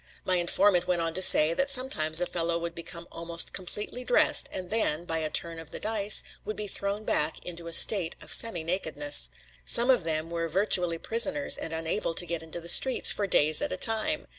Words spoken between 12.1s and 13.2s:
to get into the streets